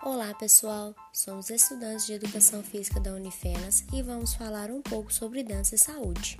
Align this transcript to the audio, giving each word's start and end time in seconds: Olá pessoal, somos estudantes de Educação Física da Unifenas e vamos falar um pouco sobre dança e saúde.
Olá 0.00 0.32
pessoal, 0.32 0.94
somos 1.12 1.50
estudantes 1.50 2.06
de 2.06 2.12
Educação 2.12 2.62
Física 2.62 3.00
da 3.00 3.12
Unifenas 3.12 3.84
e 3.92 4.00
vamos 4.00 4.32
falar 4.32 4.70
um 4.70 4.80
pouco 4.80 5.12
sobre 5.12 5.42
dança 5.42 5.74
e 5.74 5.78
saúde. 5.78 6.38